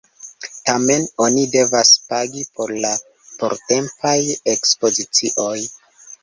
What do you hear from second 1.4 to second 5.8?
devas pagi por la portempaj ekspozicioj.